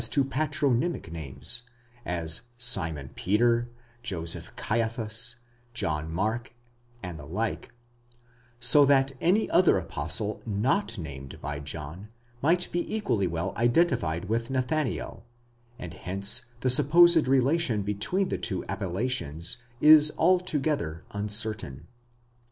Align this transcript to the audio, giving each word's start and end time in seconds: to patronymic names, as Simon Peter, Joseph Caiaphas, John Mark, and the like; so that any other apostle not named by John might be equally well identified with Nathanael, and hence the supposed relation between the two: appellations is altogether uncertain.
to 0.09 0.23
patronymic 0.25 1.11
names, 1.11 1.61
as 2.07 2.41
Simon 2.57 3.11
Peter, 3.13 3.69
Joseph 4.01 4.51
Caiaphas, 4.55 5.35
John 5.75 6.11
Mark, 6.11 6.55
and 7.03 7.19
the 7.19 7.27
like; 7.27 7.71
so 8.59 8.83
that 8.83 9.11
any 9.21 9.47
other 9.51 9.77
apostle 9.77 10.41
not 10.43 10.97
named 10.97 11.39
by 11.39 11.59
John 11.59 12.09
might 12.41 12.71
be 12.71 12.83
equally 12.91 13.27
well 13.27 13.53
identified 13.55 14.25
with 14.25 14.49
Nathanael, 14.49 15.23
and 15.77 15.93
hence 15.93 16.47
the 16.61 16.71
supposed 16.71 17.27
relation 17.27 17.83
between 17.83 18.29
the 18.29 18.39
two: 18.39 18.65
appellations 18.67 19.57
is 19.81 20.11
altogether 20.17 21.03
uncertain. 21.11 21.85